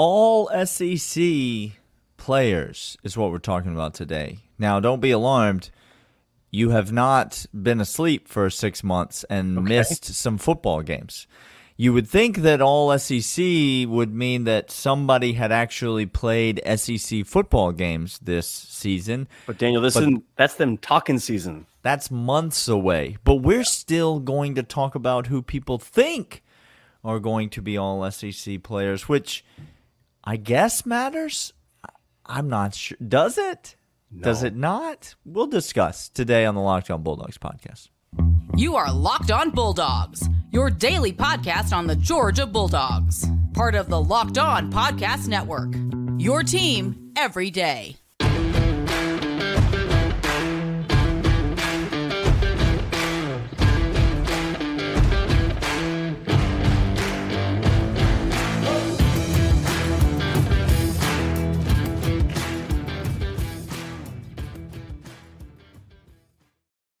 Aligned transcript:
All 0.00 0.48
SEC 0.64 1.72
players 2.16 2.96
is 3.02 3.16
what 3.16 3.32
we're 3.32 3.38
talking 3.38 3.72
about 3.72 3.94
today. 3.94 4.38
Now, 4.56 4.78
don't 4.78 5.00
be 5.00 5.10
alarmed. 5.10 5.70
You 6.52 6.70
have 6.70 6.92
not 6.92 7.46
been 7.52 7.80
asleep 7.80 8.28
for 8.28 8.48
six 8.48 8.84
months 8.84 9.24
and 9.28 9.58
Okay. 9.58 9.66
missed 9.66 10.04
some 10.04 10.38
football 10.38 10.82
games. 10.82 11.26
You 11.76 11.92
would 11.92 12.06
think 12.06 12.38
that 12.38 12.60
all 12.62 12.96
SEC 12.96 13.88
would 13.88 14.14
mean 14.14 14.44
that 14.44 14.70
somebody 14.70 15.32
had 15.32 15.50
actually 15.50 16.06
played 16.06 16.62
SEC 16.64 17.24
football 17.24 17.72
games 17.72 18.20
this 18.22 18.46
season. 18.46 19.26
But 19.46 19.58
Daniel, 19.58 19.82
this 19.82 19.96
isn't 19.96 20.22
that's 20.36 20.54
them 20.54 20.78
talking 20.78 21.18
season. 21.18 21.66
That's 21.82 22.08
months 22.08 22.68
away. 22.68 23.16
But 23.24 23.36
we're 23.42 23.64
still 23.64 24.20
going 24.20 24.54
to 24.54 24.62
talk 24.62 24.94
about 24.94 25.26
who 25.26 25.42
people 25.42 25.80
think 25.80 26.44
are 27.02 27.18
going 27.18 27.50
to 27.50 27.60
be 27.60 27.76
all 27.76 28.08
SEC 28.12 28.62
players, 28.62 29.08
which 29.08 29.44
I 30.24 30.36
guess 30.36 30.84
matters. 30.84 31.52
I'm 32.26 32.48
not 32.48 32.74
sure. 32.74 32.98
Does 33.06 33.38
it? 33.38 33.76
Does 34.20 34.42
it 34.42 34.56
not? 34.56 35.14
We'll 35.24 35.46
discuss 35.46 36.08
today 36.08 36.46
on 36.46 36.54
the 36.54 36.60
Locked 36.62 36.90
On 36.90 37.02
Bulldogs 37.02 37.36
podcast. 37.38 37.88
You 38.56 38.74
are 38.76 38.92
Locked 38.92 39.30
On 39.30 39.50
Bulldogs, 39.50 40.28
your 40.50 40.70
daily 40.70 41.12
podcast 41.12 41.76
on 41.76 41.86
the 41.86 41.96
Georgia 41.96 42.46
Bulldogs, 42.46 43.26
part 43.52 43.74
of 43.74 43.88
the 43.88 44.00
Locked 44.00 44.38
On 44.38 44.72
Podcast 44.72 45.28
Network. 45.28 45.74
Your 46.18 46.42
team 46.42 47.12
every 47.16 47.50
day. 47.50 47.97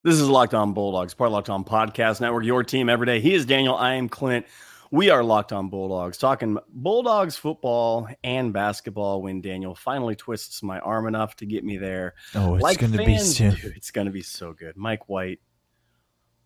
This 0.08 0.20
is 0.20 0.28
Locked 0.30 0.54
On 0.54 0.72
Bulldogs, 0.72 1.12
part 1.12 1.28
of 1.28 1.32
Locked 1.34 1.50
On 1.50 1.64
Podcast 1.64 2.22
Network, 2.22 2.42
your 2.42 2.64
team 2.64 2.88
every 2.88 3.04
day. 3.04 3.20
He 3.20 3.34
is 3.34 3.44
Daniel. 3.44 3.74
I 3.76 3.92
am 3.96 4.08
Clint. 4.08 4.46
We 4.90 5.10
are 5.10 5.22
Locked 5.22 5.52
On 5.52 5.68
Bulldogs, 5.68 6.16
talking 6.16 6.56
Bulldogs 6.70 7.36
football 7.36 8.08
and 8.24 8.50
basketball 8.50 9.20
when 9.20 9.42
Daniel 9.42 9.74
finally 9.74 10.16
twists 10.16 10.62
my 10.62 10.78
arm 10.78 11.06
enough 11.08 11.36
to 11.36 11.46
get 11.46 11.62
me 11.62 11.76
there. 11.76 12.14
Oh, 12.34 12.54
it's 12.54 12.62
Like 12.62 12.78
going 12.78 12.92
to 12.92 13.04
be 13.04 13.18
soon. 13.18 13.54
It's 13.76 13.90
going 13.90 14.06
to 14.06 14.10
be 14.10 14.22
so 14.22 14.54
good. 14.54 14.78
Mike 14.78 15.10
White. 15.10 15.40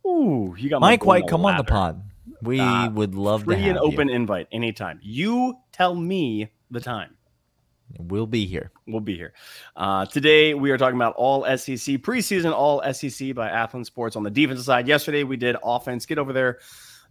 Ooh, 0.04 0.56
you 0.58 0.68
got 0.68 0.80
Mike 0.80 1.06
White, 1.06 1.22
on 1.22 1.28
come 1.28 1.46
on 1.46 1.56
the 1.56 1.62
pod. 1.62 2.02
We 2.42 2.58
Uh, 2.58 2.90
would 2.90 3.14
love 3.14 3.44
Free 3.44 3.54
to 3.54 3.62
have 3.62 3.76
open 3.76 4.08
you. 4.08 4.14
invite 4.16 4.48
anytime. 4.50 4.98
You 5.04 5.54
tell 5.70 5.94
me 5.94 6.50
the 6.68 6.80
time. 6.80 7.16
We'll 7.98 8.26
be 8.26 8.46
here. 8.46 8.70
We'll 8.86 9.00
be 9.00 9.16
here. 9.16 9.32
Uh, 9.76 10.06
today, 10.06 10.54
we 10.54 10.70
are 10.70 10.78
talking 10.78 10.96
about 10.96 11.14
all 11.16 11.44
SEC 11.44 11.96
preseason, 11.98 12.52
all 12.52 12.82
SEC 12.92 13.34
by 13.34 13.48
Athlon 13.48 13.84
Sports 13.84 14.16
on 14.16 14.22
the 14.22 14.30
defensive 14.30 14.64
side. 14.64 14.88
Yesterday, 14.88 15.24
we 15.24 15.36
did 15.36 15.56
offense. 15.62 16.06
Get 16.06 16.18
over 16.18 16.32
there 16.32 16.58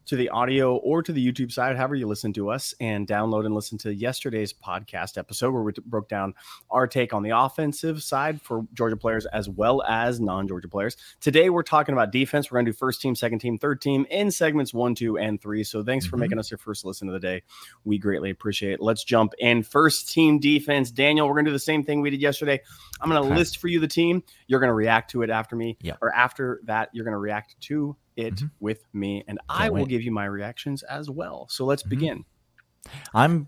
to 0.07 0.15
the 0.15 0.29
audio 0.29 0.75
or 0.77 1.03
to 1.03 1.11
the 1.13 1.25
YouTube 1.31 1.51
side, 1.51 1.77
however 1.77 1.95
you 1.95 2.07
listen 2.07 2.33
to 2.33 2.49
us, 2.49 2.73
and 2.79 3.07
download 3.07 3.45
and 3.45 3.53
listen 3.53 3.77
to 3.79 3.93
yesterday's 3.93 4.51
podcast 4.53 5.17
episode 5.17 5.51
where 5.53 5.61
we 5.63 5.71
broke 5.85 6.09
down 6.09 6.33
our 6.69 6.87
take 6.87 7.13
on 7.13 7.23
the 7.23 7.29
offensive 7.29 8.01
side 8.01 8.41
for 8.41 8.65
Georgia 8.73 8.97
players 8.97 9.25
as 9.27 9.47
well 9.47 9.83
as 9.83 10.19
non 10.19 10.47
Georgia 10.47 10.67
players. 10.67 10.97
Today, 11.19 11.49
we're 11.49 11.63
talking 11.63 11.93
about 11.93 12.11
defense. 12.11 12.51
We're 12.51 12.57
going 12.57 12.65
to 12.65 12.71
do 12.71 12.77
first 12.77 13.01
team, 13.01 13.15
second 13.15 13.39
team, 13.39 13.57
third 13.57 13.81
team 13.81 14.05
in 14.09 14.31
segments 14.31 14.73
one, 14.73 14.95
two, 14.95 15.17
and 15.17 15.41
three. 15.41 15.63
So 15.63 15.83
thanks 15.83 16.05
for 16.05 16.17
Mhm. 16.17 16.21
making 16.21 16.39
us 16.39 16.49
your 16.51 16.57
first 16.57 16.83
listen 16.85 17.07
of 17.07 17.13
the 17.13 17.19
day. 17.19 17.43
We 17.83 17.97
greatly 17.97 18.29
appreciate 18.31 18.73
it. 18.73 18.81
Let's 18.81 19.03
jump 19.03 19.33
in. 19.39 19.63
First 19.63 20.11
team 20.11 20.39
defense. 20.39 20.91
Daniel, 20.91 21.27
we're 21.27 21.35
going 21.35 21.45
to 21.45 21.51
do 21.51 21.55
the 21.55 21.59
same 21.59 21.83
thing 21.83 22.01
we 22.01 22.09
did 22.09 22.21
yesterday. 22.21 22.59
I'm 22.99 23.09
going 23.09 23.21
to 23.21 23.27
Okay. 23.27 23.37
list 23.37 23.57
for 23.57 23.67
you 23.67 23.79
the 23.79 23.87
team. 23.87 24.23
You're 24.47 24.59
going 24.59 24.69
to 24.69 24.73
react 24.73 25.11
to 25.11 25.21
it 25.21 25.29
after 25.29 25.55
me. 25.55 25.77
Yeah. 25.81 25.95
Or 26.01 26.13
after 26.13 26.61
that, 26.65 26.89
you're 26.93 27.05
going 27.05 27.13
to 27.13 27.17
react 27.19 27.55
to 27.61 27.95
it 28.15 28.35
Mhm. 28.35 28.51
with 28.59 28.83
me. 28.93 29.23
And 29.27 29.39
I 29.49 29.69
will 29.69 29.81
wait. 29.83 29.89
give 29.89 30.01
you 30.01 30.11
my 30.11 30.25
reactions 30.25 30.83
as 30.83 31.09
well. 31.09 31.47
So 31.49 31.65
let's 31.65 31.83
Mhm. 31.83 31.89
begin. 31.89 32.25
I'm 33.13 33.47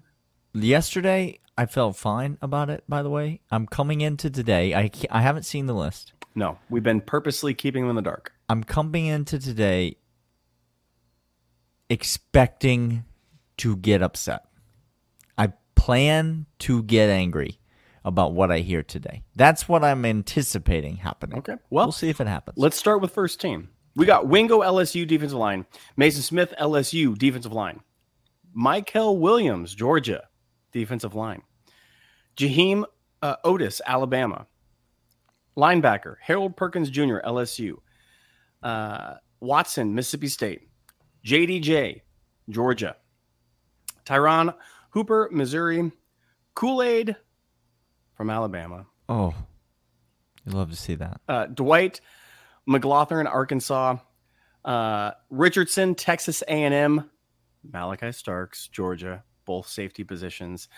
yesterday. 0.54 1.40
I 1.58 1.66
felt 1.66 1.96
fine 1.96 2.38
about 2.42 2.70
it. 2.70 2.84
By 2.88 3.04
the 3.04 3.10
way, 3.10 3.42
I'm 3.52 3.68
coming 3.68 4.02
into 4.02 4.30
today. 4.30 4.74
I 4.74 4.90
I 5.12 5.22
haven't 5.22 5.44
seen 5.44 5.66
the 5.68 5.74
list. 5.76 6.14
No, 6.36 6.58
we've 6.70 6.82
been 6.84 7.02
purposely 7.02 7.54
keeping 7.54 7.84
them 7.84 7.92
in 7.92 7.96
the 7.96 8.02
dark. 8.02 8.34
I'm 8.50 8.64
coming 8.64 9.06
into 9.06 9.38
today 9.40 9.98
expecting 11.90 13.06
to 13.58 13.76
get 13.76 14.02
upset. 14.02 14.46
I 15.38 15.54
plan 15.76 16.46
to 16.60 16.84
get 16.84 17.10
angry 17.10 17.60
about 18.04 18.34
what 18.34 18.52
I 18.52 18.60
hear 18.60 18.84
today. 18.84 19.24
That's 19.36 19.70
what 19.70 19.84
I'm 19.84 20.06
anticipating 20.06 20.98
happening. 20.98 21.38
Okay. 21.40 21.56
Well, 21.70 21.86
we'll 21.86 21.92
see 21.92 22.10
if 22.10 22.20
it 22.20 22.28
happens. 22.28 22.58
Let's 22.58 22.78
start 22.78 23.02
with 23.02 23.12
first 23.14 23.40
team. 23.40 23.70
We 23.96 24.06
got 24.06 24.28
Wingo 24.28 24.62
LSU 24.62 25.06
defensive 25.06 25.38
line, 25.38 25.66
Mason 25.96 26.24
Smith 26.24 26.54
LSU 26.60 27.18
defensive 27.18 27.54
line, 27.54 27.82
Mykel 28.58 29.20
Williams 29.20 29.76
Georgia 29.76 30.24
defensive 30.72 31.14
line, 31.14 31.44
Jaheim 32.38 32.86
uh, 33.22 33.36
Oatis 33.46 33.82
Alabama, 33.86 34.48
linebacker 35.56 36.16
Harold 36.22 36.56
Perkins 36.58 36.90
Jr. 36.90 37.20
LSU, 37.24 37.76
uh, 38.64 39.16
Watson 39.40 39.94
Mississippi 39.94 40.28
State, 40.28 40.68
JDJ 41.26 42.02
Georgia, 42.50 42.96
Ty'Ron 44.06 44.54
Hopper 44.90 45.30
Missouri, 45.32 45.92
Kool 46.56 46.82
Aid 46.82 47.16
from 48.16 48.30
Alabama, 48.32 48.88
oh, 49.08 49.34
you'd 50.46 50.56
love 50.56 50.72
to 50.72 50.76
see 50.76 50.96
that. 50.96 51.22
uh, 51.30 51.46
Dwight 51.46 52.02
McGlothern, 52.68 53.30
Arkansas, 53.30 53.98
uh, 54.66 55.12
Richardson, 55.30 55.96
Texas 55.96 56.42
A&M, 56.48 57.10
Malaki 57.70 58.14
Starks, 58.14 58.68
Georgia, 58.68 59.24
both 59.46 59.68
safety 59.68 60.04
positions, 60.04 60.70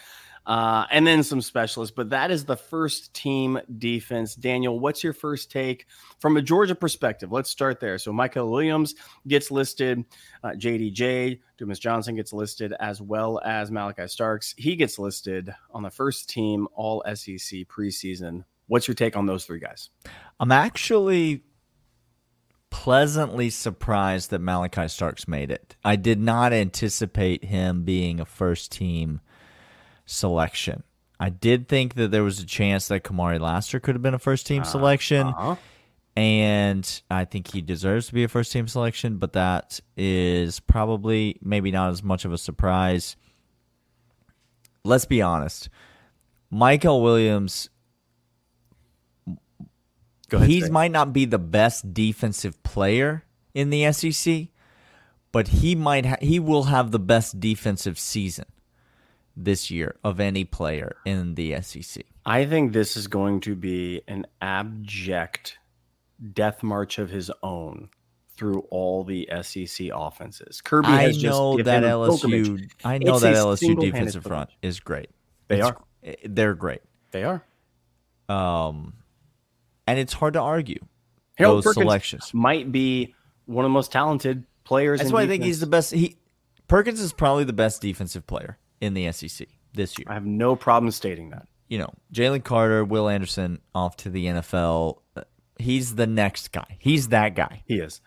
uh, 0.47 0.85
and 0.91 1.05
then 1.05 1.23
some 1.23 1.41
specialists. 1.41 1.93
But 1.95 2.09
that 2.11 2.31
is 2.31 2.45
the 2.45 2.57
first 2.57 3.13
team 3.13 3.59
defense. 3.77 4.35
Daniel, 4.35 4.79
what's 4.79 5.03
your 5.03 5.13
first 5.13 5.51
take 5.51 5.87
from 6.19 6.37
a 6.37 6.41
Georgia 6.41 6.75
perspective? 6.75 7.31
Let's 7.31 7.49
start 7.49 7.79
there. 7.79 7.97
So 7.97 8.11
Mykel 8.11 8.49
Williams 8.49 8.95
gets 9.27 9.51
listed, 9.51 10.03
uh, 10.43 10.49
JDJ, 10.49 11.39
Dumas 11.57 11.79
Johnson 11.79 12.15
gets 12.15 12.33
listed, 12.33 12.73
as 12.79 13.01
well 13.01 13.39
as 13.43 13.71
Malaki 13.71 14.09
Starks. 14.09 14.53
He 14.57 14.75
gets 14.75 14.99
listed 14.99 15.53
on 15.71 15.83
the 15.83 15.91
first 15.91 16.29
team 16.29 16.67
All 16.73 17.03
SEC 17.07 17.67
preseason. 17.67 18.43
What's 18.67 18.87
your 18.87 18.95
take 18.95 19.15
on 19.15 19.25
those 19.25 19.45
three 19.45 19.59
guys? 19.59 19.89
I'm 20.39 20.51
actually 20.51 21.43
pleasantly 22.75 23.49
surprised 23.49 24.29
that 24.31 24.41
Malaki 24.41 24.89
Starks 24.91 25.27
made 25.27 25.49
it. 25.49 25.75
I 25.83 25.95
did 25.95 26.19
not 26.19 26.51
anticipate 26.53 27.45
him 27.45 27.83
being 27.83 28.19
a 28.19 28.25
first 28.25 28.71
team 28.71 29.21
selection. 30.05 30.83
I 31.19 31.29
did 31.29 31.67
think 31.69 31.95
that 31.95 32.11
there 32.11 32.23
was 32.23 32.39
a 32.41 32.45
chance 32.45 32.89
that 32.89 33.03
Kamari 33.03 33.39
Lassiter 33.39 33.79
could 33.79 33.95
have 33.95 34.01
been 34.01 34.13
a 34.13 34.19
first 34.19 34.45
team 34.45 34.65
selection, 34.65 35.27
Uh-huh. 35.27 35.55
and 36.17 37.01
I 37.09 37.23
think 37.23 37.51
he 37.53 37.61
deserves 37.61 38.07
to 38.07 38.13
be 38.13 38.25
a 38.25 38.27
first 38.27 38.51
team 38.51 38.67
selection, 38.67 39.17
but 39.17 39.31
that 39.33 39.79
is 39.95 40.59
probably 40.59 41.37
maybe 41.41 41.71
not 41.71 41.89
as 41.91 42.03
much 42.03 42.25
of 42.25 42.33
a 42.33 42.37
surprise. 42.37 43.15
Let's 44.83 45.05
be 45.05 45.21
honest. 45.21 45.69
Mykel 46.53 47.01
Williams 47.01 47.69
Go 50.29 50.37
ahead. 50.37 50.49
he 50.49 50.69
might 50.69 50.91
not 50.91 51.13
be 51.13 51.25
the 51.25 51.39
best 51.39 51.93
defensive 51.93 52.61
player 52.63 53.23
in 53.53 53.69
the 53.69 53.91
SEC, 53.91 54.47
but 55.31 55.47
he 55.49 55.75
might 55.75 56.05
ha- 56.05 56.17
he 56.21 56.39
will 56.39 56.63
have 56.63 56.91
the 56.91 56.99
best 56.99 57.39
defensive 57.39 57.99
season 57.99 58.45
this 59.37 59.69
year 59.69 59.95
of 60.03 60.19
any 60.19 60.45
player 60.45 60.95
in 61.05 61.35
the 61.35 61.59
SEC. 61.61 62.03
I 62.25 62.45
think 62.45 62.73
this 62.73 62.95
is 62.97 63.07
going 63.07 63.41
to 63.41 63.55
be 63.55 64.01
an 64.07 64.25
abject 64.41 65.57
death 66.33 66.63
march 66.63 66.97
of 66.97 67.09
his 67.09 67.29
own 67.43 67.89
through 68.37 68.59
all 68.69 69.03
the 69.03 69.29
SEC 69.43 69.89
offenses. 69.93 70.59
Kirby 70.61 70.87
I 70.87 71.01
has 71.03 71.17
just 71.17 71.25
know 71.37 71.57
that 71.57 71.83
pilgrimage. 71.83 72.47
LSU. 72.47 72.69
I 72.83 72.97
know 72.97 73.13
It's 73.13 73.21
that 73.21 73.35
LSU 73.35 73.79
defensive 73.79 74.23
front 74.23 74.49
is 74.61 74.79
great. 74.79 75.09
They 75.47 75.55
It's- 75.59 75.71
are. 75.71 75.81
They're 76.23 76.53
great. 76.55 76.81
They 77.11 77.23
are. 77.23 77.43
Um, 78.29 78.93
and 79.87 79.99
it's 79.99 80.13
hard 80.13 80.33
to 80.33 80.41
argue 80.41 80.79
Harold 81.37 81.57
those 81.57 81.63
Perkins 81.65 81.83
selections. 81.83 82.33
might 82.33 82.71
be 82.71 83.13
one 83.45 83.65
of 83.65 83.69
the 83.69 83.73
most 83.73 83.91
talented 83.91 84.45
players. 84.63 84.99
That's 84.99 85.11
why 85.11 85.23
I 85.23 85.27
think 85.27 85.43
he's 85.43 85.59
the 85.59 85.67
best. 85.67 85.91
He 85.91 86.17
Perkins 86.67 86.99
is 86.99 87.13
probably 87.13 87.43
the 87.43 87.53
best 87.53 87.81
defensive 87.81 88.25
player 88.25 88.57
in 88.81 88.93
the 88.93 89.11
SEC 89.11 89.47
this 89.73 89.97
year. 89.97 90.05
I 90.07 90.13
have 90.15 90.25
no 90.25 90.55
problem 90.55 90.91
stating 90.91 91.29
that. 91.31 91.47
you 91.67 91.77
know, 91.77 91.93
Jalen 92.13 92.43
Carter, 92.43 92.83
Will 92.83 93.07
Anderson 93.09 93.59
off 93.73 93.95
to 93.97 94.09
the 94.09 94.25
NFL. 94.25 94.97
He's 95.57 95.95
the 95.95 96.07
next 96.07 96.51
guy. 96.51 96.77
He's 96.79 97.09
that 97.09 97.35
guy. 97.35 97.63
He 97.65 97.79
is. 97.79 98.01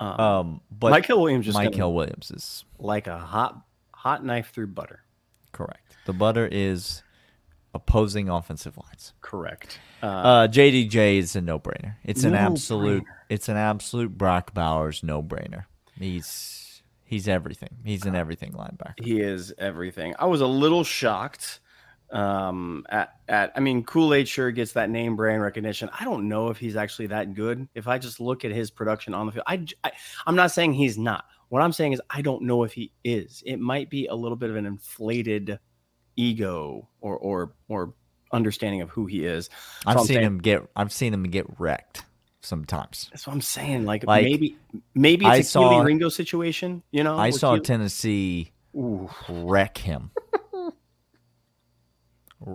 Um, 0.00 0.60
but 0.70 0.92
Mykel 0.92 1.18
Williams 1.18 1.44
just 1.46 1.58
Mykel 1.58 1.92
Williams 1.92 2.30
is 2.30 2.64
like 2.78 3.08
a 3.08 3.18
hot 3.18 3.60
hot 3.92 4.24
knife 4.24 4.52
through 4.52 4.68
butter. 4.68 5.02
Correct. 5.50 5.96
The 6.06 6.12
butter 6.12 6.48
is 6.50 7.02
opposing 7.78 8.28
offensive 8.28 8.76
lines. 8.76 9.14
Correct. 9.20 9.78
Uh, 10.02 10.06
Uh, 10.06 10.48
JDJ 10.48 11.18
is 11.18 11.34
a 11.36 11.40
no-brainer. 11.40 11.94
It's 12.04 12.24
an 12.24 12.32
No-brainer. 12.32 12.40
absolute. 12.52 13.04
It's 13.28 13.48
an 13.48 13.56
absolute 13.56 14.16
Brock 14.18 14.52
Bowers 14.54 15.02
no-brainer. 15.02 15.64
He's 15.98 16.82
he's 17.04 17.26
everything. 17.28 17.70
He's 17.84 18.04
an 18.04 18.14
everything 18.14 18.52
linebacker. 18.52 19.02
he 19.02 19.20
is 19.20 19.52
everything. 19.58 20.14
I 20.18 20.26
was 20.26 20.40
a 20.40 20.46
little 20.46 20.84
shocked 20.84 21.60
um 22.10 22.86
at, 22.88 23.16
at 23.28 23.52
i 23.54 23.60
mean 23.60 23.84
kool-aid 23.84 24.26
sure 24.26 24.50
gets 24.50 24.72
that 24.72 24.88
name 24.88 25.14
brand 25.14 25.42
recognition 25.42 25.90
i 26.00 26.04
don't 26.06 26.26
know 26.26 26.48
if 26.48 26.56
he's 26.56 26.74
actually 26.74 27.06
that 27.08 27.34
good 27.34 27.68
if 27.74 27.86
i 27.86 27.98
just 27.98 28.18
look 28.18 28.46
at 28.46 28.50
his 28.50 28.70
production 28.70 29.12
on 29.12 29.26
the 29.26 29.32
field 29.32 29.44
I, 29.46 29.62
I 29.84 29.92
i'm 30.26 30.34
not 30.34 30.50
saying 30.50 30.72
he's 30.72 30.96
not 30.96 31.26
what 31.50 31.60
i'm 31.60 31.70
saying 31.70 31.92
is 31.92 32.00
i 32.08 32.22
don't 32.22 32.44
know 32.44 32.62
if 32.64 32.72
he 32.72 32.92
is 33.04 33.42
it 33.44 33.58
might 33.60 33.90
be 33.90 34.06
a 34.06 34.14
little 34.14 34.36
bit 34.38 34.48
of 34.48 34.56
an 34.56 34.64
inflated 34.64 35.58
ego 36.18 36.88
or 37.00 37.16
or 37.16 37.52
or 37.68 37.94
understanding 38.32 38.82
of 38.82 38.90
who 38.90 39.06
he 39.06 39.24
is 39.24 39.48
I've 39.86 39.96
I'm 39.98 40.04
seen 40.04 40.14
saying- 40.16 40.26
him 40.26 40.38
get. 40.38 40.62
I've 40.76 40.92
seen 40.92 41.14
him 41.14 41.22
get 41.24 41.46
wrecked 41.58 42.02
sometimes. 42.40 43.08
that's 43.10 43.26
what 43.26 43.32
i'm 43.32 43.40
saying 43.40 43.84
like, 43.84 44.04
Like, 44.06 44.22
maybe 44.24 44.56
maybe 44.94 45.24
it's 45.26 45.32
I 45.32 45.36
a 45.38 45.42
saw- 45.42 45.70
Kelee 45.80 45.84
ringo 45.86 46.08
situation 46.08 46.82
you 46.92 47.02
know 47.04 47.18
I 47.18 47.30
saw 47.30 47.56
Kelee- 47.56 47.64
Tennessee 47.64 48.52
Ooh, 48.76 49.08
wreck 49.28 49.78
him. 49.78 50.10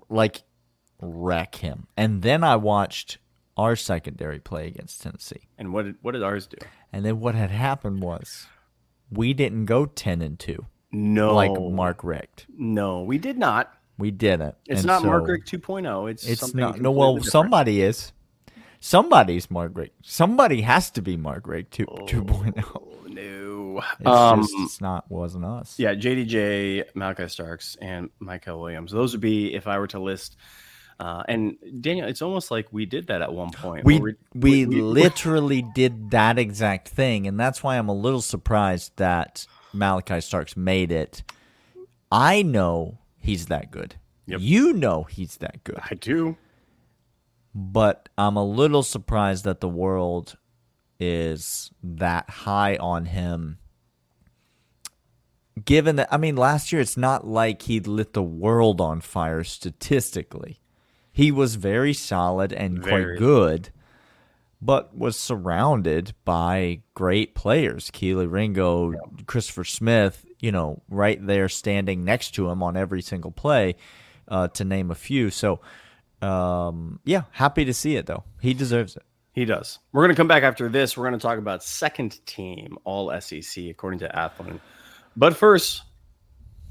like 0.10 0.44
wreck 1.02 1.56
him. 1.56 1.88
And 1.98 2.22
then 2.22 2.44
I 2.44 2.56
watched 2.56 3.18
our 3.58 3.76
secondary 3.76 4.40
play 4.40 4.68
against 4.68 5.02
Tennessee. 5.02 5.48
and 5.58 5.74
what 5.74 5.86
did 5.86 5.96
what 6.02 6.14
did 6.14 6.24
ours 6.24 6.48
do 6.48 6.58
And 6.92 7.04
then 7.06 7.20
what 7.20 7.36
had 7.36 7.52
happened 7.52 8.02
was 8.02 8.48
we 9.12 9.34
didn't 9.34 9.66
go 9.66 9.86
10 9.86 10.22
and 10.22 10.40
2 10.40 10.66
no 10.94 11.36
like 11.36 11.52
Mark 11.60 12.04
Richt. 12.04 12.46
no 12.56 13.04
we 13.04 13.18
did 13.18 13.38
not 13.38 13.74
We 13.98 14.10
didn't. 14.12 14.56
It's 14.66 14.82
And 14.82 14.88
not 14.88 15.02
so 15.02 15.08
Mark 15.08 15.28
Richt 15.28 15.52
2.0. 15.52 16.10
It's 16.12 16.26
It's 16.26 16.42
something 16.42 16.60
not. 16.60 16.80
No, 16.82 16.92
well, 16.92 17.16
different. 17.16 17.32
somebody 17.32 17.82
is. 17.82 18.12
Somebody's 18.80 19.50
Mark 19.52 19.72
Richt. 19.76 19.96
Somebody 20.04 20.62
has 20.62 20.92
to 20.92 21.02
be 21.02 21.16
Mark 21.16 21.48
Richt 21.48 21.72
2, 21.74 21.86
Oh, 21.88 21.96
2.0. 22.06 23.08
no. 23.14 23.82
It's 24.00 24.08
um, 24.08 24.42
just 24.42 24.54
it's 24.58 24.82
not 24.82 25.10
wasn't 25.10 25.46
us. 25.46 25.80
yeah, 25.80 25.94
JDJ, 25.94 26.92
Malaki 26.96 27.30
Starks, 27.30 27.78
and 27.82 28.10
Mykel 28.22 28.60
Williams. 28.60 28.92
Those 28.92 29.14
would 29.14 29.22
be 29.22 29.54
if 29.54 29.68
I 29.68 29.80
were 29.80 29.88
to 29.88 30.00
list. 30.00 30.36
Uh, 31.00 31.24
and 31.28 31.56
Daniel, 31.82 32.08
it's 32.08 32.22
almost 32.22 32.52
like 32.52 32.68
we 32.72 32.86
did 32.86 33.08
that 33.08 33.22
at 33.22 33.34
one 33.34 33.52
point. 33.52 33.84
We, 33.86 34.00
where 34.00 34.16
we 34.36 34.66
literally 34.66 35.62
did 35.74 36.12
that 36.12 36.38
exact 36.38 36.88
thing, 36.90 37.26
and 37.28 37.40
that's 37.40 37.64
why 37.64 37.78
I'm 37.78 37.90
a 37.90 37.94
little 37.96 38.22
surprised 38.22 38.92
that 38.98 39.46
Malaki 39.74 40.22
Starks 40.22 40.56
made 40.56 40.92
it. 40.92 41.24
I 42.12 42.42
know 42.42 43.00
he's 43.20 43.48
that 43.48 43.72
good. 43.72 43.96
Yep. 44.28 44.40
You 44.42 44.74
know 44.74 45.04
he's 45.04 45.38
that 45.38 45.64
good. 45.64 45.80
I 45.90 45.96
do. 45.96 46.38
But 47.56 48.10
I'm 48.18 48.36
a 48.36 48.46
little 48.46 48.84
surprised 48.84 49.44
that 49.46 49.60
the 49.60 49.70
world 49.70 50.38
is 51.00 51.72
that 51.84 52.30
high 52.30 52.76
on 52.78 53.06
him. 53.06 53.58
Given 55.64 55.98
that, 55.98 56.08
I 56.12 56.18
mean, 56.18 56.36
last 56.36 56.72
year 56.72 56.82
it's 56.82 56.98
not 56.98 57.28
like 57.28 57.64
he 57.64 57.80
lit 57.80 58.14
the 58.14 58.24
world 58.24 58.82
on 58.82 59.02
fire 59.02 59.44
statistically. 59.44 60.60
He 61.12 61.32
was 61.32 61.56
very 61.56 61.94
solid 61.94 62.52
and 62.52 62.84
Very. 62.84 63.18
quite 63.18 63.20
good, 63.20 63.70
but 64.66 64.96
was 64.96 65.18
surrounded 65.18 66.14
by 66.24 66.80
great 66.94 67.36
players. 67.36 67.92
Kelee 67.92 68.32
Ringo, 68.32 68.94
Christopher 69.26 69.66
Smith, 69.66 70.26
you 70.40 70.52
know, 70.52 70.82
right 70.90 71.26
there 71.26 71.50
standing 71.50 72.06
next 72.06 72.32
to 72.32 72.50
him 72.50 72.64
on 72.64 72.78
every 72.78 73.02
single 73.02 73.32
play, 73.32 73.76
uh, 74.28 74.48
to 74.50 74.64
name 74.64 74.90
a 74.90 74.96
few. 74.96 75.30
So, 75.30 75.60
um, 76.22 77.00
yeah, 77.04 77.24
happy 77.32 77.66
to 77.66 77.74
see 77.74 77.98
it 77.98 78.06
though. 78.06 78.24
He 78.40 78.54
deserves 78.54 78.96
it. 78.96 79.04
He 79.34 79.46
does. 79.46 79.80
We're 79.92 80.04
going 80.04 80.16
to 80.16 80.20
come 80.20 80.28
back 80.28 80.44
after 80.44 80.70
this. 80.70 80.96
We're 80.96 81.10
going 81.10 81.20
to 81.20 81.28
talk 81.28 81.40
about 81.40 81.64
second 81.64 82.26
team 82.26 82.78
All 82.84 83.12
SEC 83.20 83.66
according 83.66 84.00
to 84.00 84.08
Athlon. 84.10 84.60
But 85.18 85.36
first, 85.36 85.82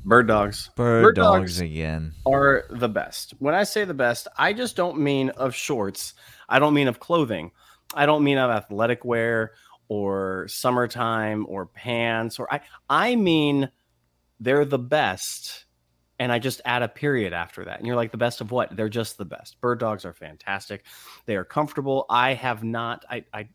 Bird 0.05 0.29
Dogs. 0.29 0.71
Bird, 0.77 1.15
dogs 1.15 1.61
again. 1.61 2.15
are 2.27 2.65
the 2.71 2.89
best. 2.89 3.35
When 3.39 3.55
I 3.55 3.65
say 3.65 3.85
the 3.85 3.95
best, 3.95 4.29
I 4.37 4.53
just 4.53 4.77
don't 4.77 4.99
mean 4.99 5.31
of 5.31 5.55
shorts. 5.55 6.15
I 6.49 6.59
don't 6.59 6.75
mean 6.75 6.89
of 6.89 6.99
clothing. 7.01 7.53
I 7.95 8.07
don't 8.07 8.25
mean 8.25 8.39
of 8.39 8.51
athletic 8.51 9.05
wear 9.05 9.53
or 9.89 10.47
summertime 10.49 11.47
or 11.49 11.67
pants 11.67 12.39
or 12.39 12.53
I 12.53 12.61
I 12.89 13.17
mean 13.17 13.71
they're 14.41 14.65
the 14.65 14.79
best 14.79 15.67
and 16.19 16.33
I 16.33 16.39
just 16.39 16.61
add 16.65 16.83
a 16.83 16.89
period 16.89 17.33
after 17.33 17.65
that. 17.65 17.79
And 17.79 17.87
you're 17.87 17.97
like 17.97 18.13
the 18.13 18.17
best 18.17 18.41
of 18.41 18.51
what? 18.51 18.77
They're 18.77 18.89
just 18.89 19.19
the 19.19 19.25
best. 19.25 19.61
Bird 19.61 19.81
dogs 19.81 20.05
are 20.05 20.13
fantastic. 20.13 20.85
They 21.27 21.37
are 21.37 21.45
comfortable. 21.45 22.07
I 22.09 22.35
have 22.35 22.63
not 22.63 23.05
I 23.11 23.25
I 23.33 23.49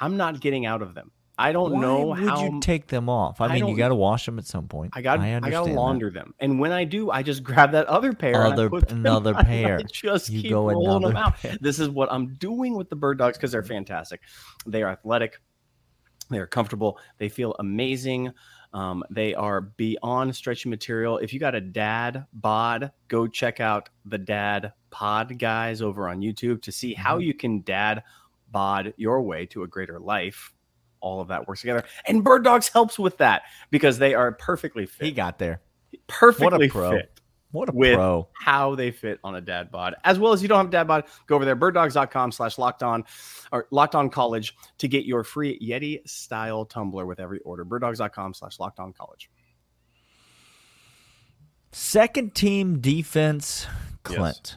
I'm 0.00 0.16
not 0.16 0.40
getting 0.40 0.66
out 0.66 0.82
of 0.82 0.94
them. 0.94 1.12
I 1.36 1.50
don't 1.52 1.72
Why 1.72 1.80
know 1.80 2.06
would 2.06 2.18
how 2.20 2.44
you 2.44 2.60
take 2.60 2.86
them 2.86 3.08
off? 3.08 3.40
I, 3.40 3.46
I 3.46 3.54
mean, 3.54 3.66
you 3.66 3.76
got 3.76 3.88
to 3.88 3.94
wash 3.96 4.24
them 4.24 4.38
at 4.38 4.46
some 4.46 4.68
point. 4.68 4.92
I 4.94 5.02
got 5.02 5.18
I, 5.18 5.32
understand 5.32 5.52
got 5.52 5.62
to 5.64 5.70
that. 5.70 5.76
launder 5.76 6.10
them, 6.10 6.32
and 6.38 6.60
when 6.60 6.70
I 6.70 6.84
do, 6.84 7.10
I 7.10 7.22
just 7.24 7.42
grab 7.44 7.72
that 7.72 7.86
other 7.86 8.12
pair. 8.12 8.34
and 8.34 8.52
I 8.60 8.64
Other- 8.64 8.70
another 8.90 9.34
on, 9.36 9.44
pair. 9.44 9.78
I 9.78 9.82
just 9.82 10.30
You 10.30 10.42
keep 10.42 10.50
go 10.52 10.68
rolling 10.68 11.02
them 11.08 11.16
out. 11.16 11.36
pair. 11.38 11.56
This 11.60 11.80
is 11.80 11.88
what 11.88 12.12
I'm 12.12 12.34
doing 12.34 12.76
with 12.76 12.88
the 12.88 12.96
bird 12.96 13.18
dogs 13.18 13.36
because 13.36 13.50
they're 13.52 13.62
fantastic. 13.64 14.20
They 14.66 14.82
are 14.82 14.90
athletic. 14.90 15.40
They 16.30 16.38
are 16.38 16.46
comfortable. 16.46 16.98
They 17.18 17.28
feel 17.28 17.54
amazing. 17.58 18.32
Um, 18.72 19.04
they 19.10 19.34
are 19.34 19.60
beyond 19.60 20.34
stretchy 20.34 20.68
material. 20.68 21.18
If 21.18 21.32
you 21.32 21.38
got 21.40 21.54
a 21.54 21.60
dad 21.60 22.26
bod, 22.32 22.90
go 23.08 23.26
check 23.26 23.60
out 23.60 23.88
the 24.04 24.18
dad 24.18 24.72
pod 24.90 25.38
guys 25.38 25.82
over 25.82 26.08
on 26.08 26.20
YouTube 26.20 26.62
to 26.62 26.72
see 26.72 26.94
how 26.94 27.16
Mm-hmm. 27.18 27.20
you 27.26 27.34
can 27.34 27.60
dad 27.62 28.02
bod 28.50 28.94
your 28.96 29.20
way 29.22 29.46
to 29.46 29.64
a 29.64 29.68
greater 29.68 30.00
life. 30.00 30.52
All 31.04 31.20
of 31.20 31.28
that 31.28 31.46
works 31.46 31.60
together. 31.60 31.84
And 32.06 32.24
Bird 32.24 32.42
Dogs 32.44 32.68
helps 32.68 32.98
with 32.98 33.18
that 33.18 33.42
because 33.70 33.98
they 33.98 34.14
are 34.14 34.32
perfectly 34.32 34.86
fit 34.86 35.04
He 35.04 35.12
got 35.12 35.38
there. 35.38 35.60
perfectly 36.06 36.68
pro. 36.70 36.92
fit 36.92 37.20
What 37.52 37.68
a 37.68 37.72
with 37.72 37.94
pro. 37.94 38.26
how 38.32 38.74
they 38.74 38.90
fit 38.90 39.20
on 39.22 39.34
a 39.36 39.40
dad 39.42 39.70
bod. 39.70 39.94
As 40.04 40.18
well 40.18 40.32
as 40.32 40.40
you 40.40 40.48
don't 40.48 40.56
have 40.58 40.68
a 40.68 40.70
dad 40.70 40.88
bod, 40.88 41.04
go 41.26 41.36
over 41.36 41.44
there, 41.44 41.54
birddogs.com 41.54 42.32
slash 42.32 42.56
locked 42.56 42.82
on 42.82 43.04
or 43.52 43.66
locked 43.70 43.94
on 43.94 44.08
college 44.08 44.56
to 44.78 44.88
get 44.88 45.04
your 45.04 45.22
free 45.22 45.58
Yeti 45.60 46.00
style 46.08 46.64
tumbler 46.64 47.04
with 47.04 47.20
every 47.20 47.40
order. 47.40 47.64
Birddogs.com 47.66 48.32
slash 48.34 48.58
locked 48.58 48.80
on 48.80 48.92
college. 48.94 49.30
Second 51.70 52.34
team 52.34 52.80
defense, 52.80 53.66
Clint. 54.04 54.56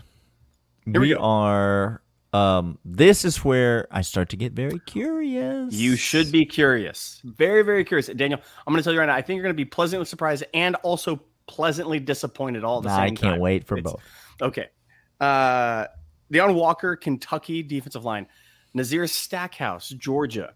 Here 0.85 1.01
we 1.01 1.09
we 1.09 1.15
are. 1.15 2.01
Um, 2.37 2.77
this 2.85 3.25
is 3.25 3.43
where 3.43 3.87
I 3.91 4.01
start 4.01 4.29
to 4.29 4.37
get 4.37 4.53
very 4.53 4.79
curious. 4.85 5.73
You 5.73 5.95
should 5.95 6.31
be 6.31 6.45
curious. 6.45 7.21
Very, 7.23 7.63
very 7.63 7.83
curious. 7.83 8.07
Daniel, 8.07 8.39
I'm 8.65 8.73
going 8.73 8.81
to 8.81 8.83
tell 8.83 8.93
you 8.93 8.99
right 8.99 9.05
now, 9.07 9.15
I 9.15 9.21
think 9.21 9.37
you're 9.37 9.43
going 9.43 9.55
to 9.55 9.57
be 9.57 9.65
pleasantly 9.65 10.05
surprised 10.05 10.43
and 10.53 10.75
also 10.83 11.21
pleasantly 11.47 11.99
disappointed 11.99 12.63
all 12.63 12.77
at 12.77 12.83
the 12.83 12.89
Nah, 12.89 12.97
same 12.97 13.13
I 13.13 13.15
can't 13.15 13.41
wait 13.41 13.65
for 13.65 13.77
It's- 13.77 13.91
both. 13.91 14.01
Okay. 14.41 14.67
Uh 15.19 15.85
Deone 16.31 16.53
Walker, 16.55 16.95
Kentucky 16.95 17.63
defensive 17.63 18.03
line. 18.03 18.27
Nazir 18.73 19.07
Stackhouse, 19.07 19.89
Georgia, 19.89 20.53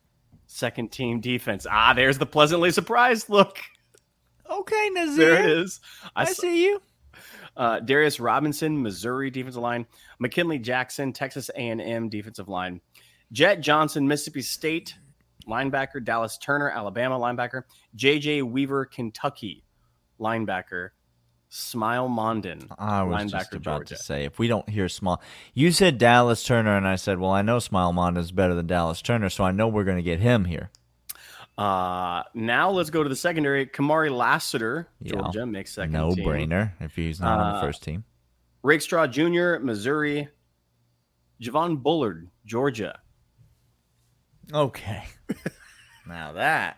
second 0.47 0.91
team 0.91 1.21
defense. 1.21 1.65
Ah, 1.69 1.93
there's 1.93 2.17
the 2.17 2.25
pleasantly 2.25 2.71
surprised 2.71 3.29
look. 3.29 3.57
Okay, 4.49 4.89
Nazir. 4.93 5.15
There 5.35 5.43
it 5.43 5.57
is. 5.59 5.79
I, 6.15 6.23
I, 6.23 6.25
see 6.25 6.65
you. 6.65 6.81
Uh, 7.57 7.79
Darius 7.79 8.19
Robinson, 8.19 8.81
Missouri 8.81 9.29
defensive 9.29 9.61
line. 9.61 9.85
McKinley 10.19 10.59
Jackson, 10.59 11.11
Texas 11.13 11.49
A&M 11.55 12.09
defensive 12.09 12.47
line. 12.47 12.81
Jett 13.31 13.61
Johnson, 13.61 14.07
Mississippi 14.07 14.41
State 14.41 14.95
linebacker. 15.47 16.03
Dallas 16.03 16.37
Turner, 16.37 16.69
Alabama 16.69 17.17
linebacker. 17.19 17.63
JJ 17.97 18.43
Weaver, 18.43 18.85
Kentucky 18.85 19.63
linebacker. 20.19 20.89
Smael 21.51 22.09
Mondon, 22.09 22.65
I 22.79 23.03
was 23.03 23.23
linebacker, 23.23 23.29
just 23.31 23.53
about 23.55 23.79
Georgia. 23.79 23.95
to 23.95 24.01
say 24.01 24.23
if 24.23 24.39
we 24.39 24.47
don't 24.47 24.69
hear 24.69 24.87
small, 24.87 25.21
you 25.53 25.73
said 25.73 25.97
Dallas 25.97 26.43
Turner, 26.45 26.77
and 26.77 26.87
I 26.87 26.95
said, 26.95 27.19
well, 27.19 27.31
I 27.31 27.41
know 27.41 27.57
Smael 27.57 27.93
Mondon 27.93 28.19
is 28.19 28.31
better 28.31 28.53
than 28.53 28.67
Dallas 28.67 29.01
Turner, 29.01 29.29
so 29.29 29.43
I 29.43 29.51
know 29.51 29.67
we're 29.67 29.83
going 29.83 29.97
to 29.97 30.03
get 30.03 30.21
him 30.21 30.45
here. 30.45 30.69
Uh, 31.61 32.23
now 32.33 32.71
let's 32.71 32.89
go 32.89 33.03
to 33.03 33.09
the 33.09 33.15
secondary. 33.15 33.67
Kamari 33.67 34.09
Lassiter, 34.15 34.87
Yeah. 34.99 35.13
Georgia, 35.13 35.45
makes 35.45 35.71
second 35.73 35.91
no 35.93 36.15
team. 36.15 36.25
brainer 36.25 36.71
if 36.79 36.95
he's 36.95 37.19
not 37.19 37.39
on 37.39 37.53
the 37.53 37.57
Uh, 37.59 37.61
first 37.61 37.83
team. 37.83 38.03
Rakestraw 38.63 39.07
Jr., 39.07 39.57
Missouri. 39.61 40.27
Javon 41.41 41.81
Bullard, 41.81 42.29
Georgia. 42.45 42.99
Okay. 44.53 45.03
now 46.07 46.33
that. 46.33 46.77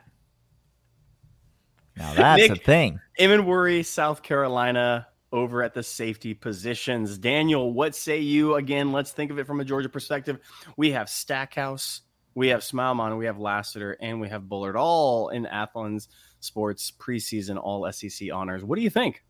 Now 1.98 2.14
that's 2.16 2.42
Nick- 2.42 2.52
a 2.52 2.56
thing. 2.64 3.00
Emmanwori, 3.20 3.86
South 3.86 4.22
Carolina, 4.24 5.08
over 5.32 5.64
at 5.64 5.74
the 5.74 5.84
safety 5.84 6.34
positions. 6.34 7.18
Daniel, 7.18 7.74
what 7.74 7.96
say 7.96 8.20
you? 8.20 8.56
Again, 8.56 8.92
let's 8.92 9.12
think 9.12 9.32
of 9.32 9.40
it 9.40 9.48
from 9.48 9.60
a 9.60 9.66
Georgia 9.66 9.90
perspective. 9.90 10.40
We 10.78 10.92
have 10.92 11.10
Stackhouse, 11.10 12.02
we 12.36 12.50
have 12.50 12.62
Smael 12.62 12.96
Mondon, 12.96 13.18
we 13.18 13.26
have 13.26 13.40
Lassiter, 13.40 13.98
and 14.00 14.20
we 14.20 14.30
have 14.30 14.48
Bullard, 14.48 14.76
all 14.76 15.30
in 15.30 15.46
Athlon's 15.46 16.08
Sports 16.40 16.92
preseason 16.92 17.58
All 17.58 17.90
SEC 17.92 18.30
honors. 18.34 18.64
What 18.64 18.76
do 18.78 18.82
you 18.82 18.90
think? 18.90 19.24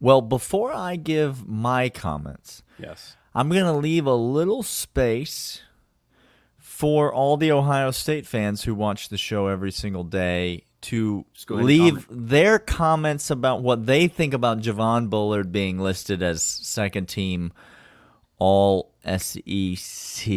Well, 0.00 0.20
before 0.20 0.72
I 0.72 0.96
give 0.96 1.48
my 1.48 1.88
comments, 1.88 2.62
Yes. 2.78 3.16
I'm 3.34 3.48
going 3.48 3.64
to 3.64 3.72
leave 3.72 4.06
a 4.06 4.14
little 4.14 4.62
space 4.62 5.62
for 6.58 7.12
all 7.12 7.36
the 7.36 7.52
Ohio 7.52 7.90
State 7.90 8.26
fans 8.26 8.64
who 8.64 8.74
watch 8.74 9.08
the 9.08 9.16
show 9.16 9.46
every 9.48 9.72
single 9.72 10.04
day 10.04 10.64
to 10.82 11.24
go 11.46 11.54
ahead 11.54 11.60
and 11.60 11.66
leave 11.66 12.06
their 12.10 12.58
comments 12.58 13.30
about 13.30 13.62
what 13.62 13.86
they 13.86 14.06
think 14.06 14.34
about 14.34 14.58
Javon 14.58 15.08
Bullard 15.08 15.50
being 15.50 15.78
listed 15.78 16.22
as 16.22 16.42
second 16.42 17.08
team 17.08 17.52
all 18.38 18.92
SEC. 19.04 20.32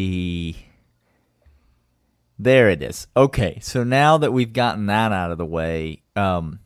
There 2.40 2.70
it 2.70 2.82
is. 2.84 3.08
Okay, 3.16 3.60
so 3.62 3.84
now 3.84 4.18
that 4.20 4.32
we've 4.32 4.54
gotten 4.54 4.86
that 4.88 5.12
out 5.12 5.32
of 5.32 5.38
the 5.38 5.46
way, 5.46 6.04
um, 6.16 6.60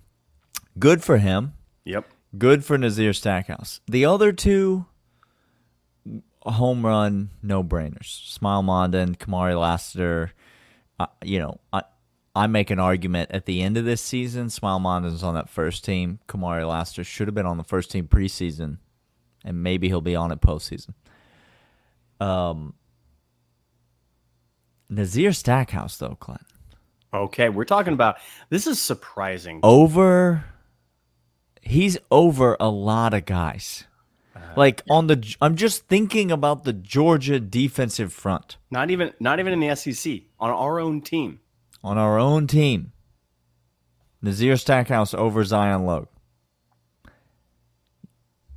good 0.77 1.03
for 1.03 1.17
him. 1.17 1.53
Yep. 1.85 2.05
Good 2.37 2.65
for 2.65 2.77
Nazir 2.77 3.13
Stackhouse. 3.13 3.79
The 3.87 4.05
other 4.05 4.31
two, 4.31 4.85
home 6.43 6.85
run, 6.85 7.29
no 7.41 7.63
brainers. 7.63 8.37
Smael 8.37 8.63
Mondon, 8.63 9.17
Kamari 9.17 9.59
Lassiter. 9.59 10.33
Uh, 10.99 11.07
you 11.23 11.39
know, 11.39 11.59
I 11.71 11.83
I 12.35 12.47
make 12.47 12.69
an 12.69 12.79
argument 12.79 13.31
at 13.31 13.45
the 13.45 13.61
end 13.61 13.77
of 13.77 13.85
this 13.85 14.01
season. 14.01 14.47
Smael 14.47 14.81
Mondon's 14.81 15.23
on 15.23 15.35
that 15.35 15.49
first 15.49 15.83
team. 15.83 16.19
Kamari 16.27 16.67
Lassiter 16.67 17.03
should 17.03 17.27
have 17.27 17.35
been 17.35 17.45
on 17.45 17.57
the 17.57 17.63
first 17.63 17.91
team 17.91 18.07
preseason, 18.07 18.77
and 19.43 19.63
maybe 19.63 19.87
he'll 19.87 20.01
be 20.01 20.15
on 20.15 20.31
it 20.31 20.41
postseason. 20.41 20.93
Um, 22.21 22.75
Nazir 24.91 25.31
Stackhouse 25.33 25.97
though, 25.97 26.15
Clint 26.19 26.41
Okay, 27.13 27.49
we're 27.49 27.65
talking 27.65 27.93
about 27.93 28.17
this 28.49 28.67
is 28.67 28.79
surprising. 28.81 29.59
over. 29.63 30.45
He's 31.61 31.97
over 32.09 32.55
a 32.59 32.69
lot 32.69 33.13
of 33.13 33.25
guys. 33.25 33.85
Uh, 34.35 34.39
like 34.55 34.81
on 34.89 35.07
the, 35.07 35.35
I'm 35.41 35.55
just 35.55 35.87
thinking 35.87 36.31
about 36.31 36.63
the 36.63 36.73
Georgia 36.73 37.39
defensive 37.39 38.11
front 38.13 38.57
Not 38.71 38.89
even 38.91 39.13
not 39.19 39.39
even 39.39 39.53
in 39.53 39.59
the 39.59 39.75
SEC 39.75 40.21
on 40.39 40.49
our 40.51 40.79
own 40.79 41.01
team. 41.01 41.39
on 41.83 41.97
our 41.97 42.17
own 42.19 42.47
team. 42.47 42.91
Nazir 44.21 44.55
Stackhouse 44.55 45.13
over 45.13 45.43
Zion 45.43 45.85
Logue. 45.85 46.07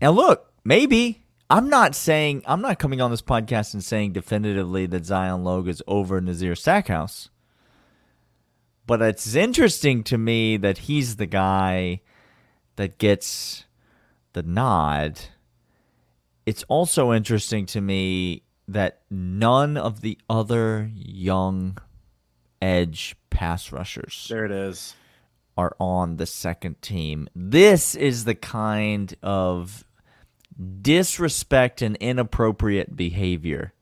And 0.00 0.14
look, 0.14 0.52
maybe 0.64 1.23
I'm 1.50 1.68
not 1.68 1.94
saying 1.94 2.42
I'm 2.46 2.62
not 2.62 2.78
coming 2.78 3.00
on 3.00 3.10
this 3.10 3.22
podcast 3.22 3.74
and 3.74 3.84
saying 3.84 4.12
definitively 4.12 4.86
that 4.86 5.04
Zion 5.04 5.44
Logue 5.44 5.68
is 5.68 5.82
over 5.86 6.20
Nazir 6.20 6.54
Stackhouse. 6.54 7.30
But 8.86 9.00
it's 9.00 9.34
interesting 9.34 10.02
to 10.04 10.18
me 10.18 10.56
that 10.58 10.78
he's 10.78 11.16
the 11.16 11.26
guy 11.26 12.00
that 12.76 12.98
gets 12.98 13.64
the 14.32 14.42
nod. 14.42 15.20
It's 16.44 16.64
also 16.64 17.12
interesting 17.12 17.64
to 17.66 17.80
me 17.80 18.42
that 18.68 19.00
none 19.10 19.76
of 19.76 20.00
the 20.02 20.18
other 20.28 20.90
young 20.94 21.78
edge 22.60 23.14
pass 23.30 23.72
rushers 23.72 24.26
There 24.28 24.44
it 24.44 24.50
is. 24.50 24.94
are 25.56 25.76
on 25.78 26.16
the 26.16 26.26
second 26.26 26.80
team. 26.82 27.28
This 27.34 27.94
is 27.94 28.24
the 28.24 28.34
kind 28.34 29.14
of 29.22 29.84
disrespect 30.82 31.82
and 31.82 31.96
inappropriate 31.96 32.96
behavior. 32.96 33.72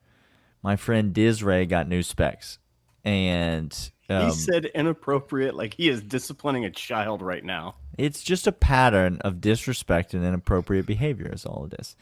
My 0.63 0.77
friend 0.77 1.13
Disray 1.13 1.67
got 1.67 1.89
new 1.89 2.03
specs, 2.03 2.59
and 3.05 3.77
um, 4.09 4.27
he 4.27 4.31
said 4.33 4.67
inappropriate, 4.67 5.55
like 5.55 5.75
he 5.75 5.89
is 5.89 6.03
disciplining 6.03 6.65
a 6.65 6.71
child 6.71 7.23
right 7.23 7.45
now. 7.45 7.75
it's 7.99 8.23
just 8.23 8.47
a 8.47 8.53
pattern 8.53 9.19
of 9.23 9.41
disrespect 9.41 10.15
and 10.15 10.25
inappropriate 10.25 10.87
behavior. 10.87 11.31
Is 11.33 11.45
all 11.45 11.67
it 11.67 11.75
is. 11.81 11.97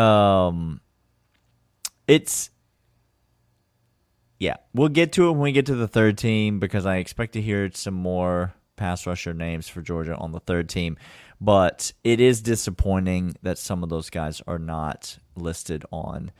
Um, 0.00 0.80
it's 2.06 2.50
yeah. 4.38 4.56
We'll 4.72 4.88
get 4.88 5.12
to 5.12 5.28
it 5.28 5.32
when 5.32 5.40
we 5.40 5.52
get 5.52 5.66
to 5.66 5.74
the 5.74 5.88
third 5.88 6.16
team 6.16 6.60
because 6.60 6.86
I 6.86 6.96
expect 6.96 7.34
to 7.34 7.42
hear 7.42 7.70
some 7.72 7.94
more 7.94 8.54
pass 8.76 9.06
rusher 9.06 9.34
names 9.34 9.68
for 9.68 9.82
Georgia 9.82 10.16
on 10.16 10.32
the 10.32 10.40
third 10.40 10.68
team. 10.68 10.96
But 11.40 11.92
it 12.04 12.20
is 12.20 12.42
disappointing 12.42 13.34
that 13.42 13.56
some 13.58 13.82
of 13.82 13.88
those 13.88 14.10
guys 14.10 14.42
are 14.46 14.58
not 14.58 15.18
listed 15.36 15.84
on 15.90 16.32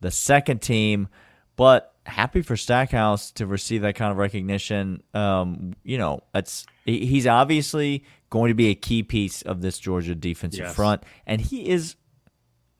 the 0.00 0.10
second 0.10 0.62
team. 0.62 1.08
But 1.56 1.92
happy 2.06 2.40
for 2.40 2.56
Stackhouse 2.56 3.30
to 3.32 3.46
receive 3.46 3.82
that 3.82 3.94
kind 3.96 4.10
of 4.12 4.16
recognition. 4.16 5.02
Um, 5.12 5.74
you 5.82 5.98
know, 5.98 6.20
it's 6.34 6.64
he's 6.84 7.26
obviously 7.26 8.04
going 8.30 8.48
to 8.50 8.54
be 8.54 8.68
a 8.68 8.74
key 8.74 9.02
piece 9.02 9.42
of 9.42 9.60
this 9.60 9.78
Georgia 9.78 10.14
defensive 10.14 10.66
Yes. 10.66 10.74
front, 10.74 11.02
and 11.26 11.40
he 11.40 11.68
is. 11.68 11.96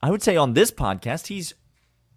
I 0.00 0.10
would 0.12 0.22
say 0.22 0.36
on 0.36 0.52
this 0.54 0.70
podcast, 0.70 1.26
he's 1.26 1.54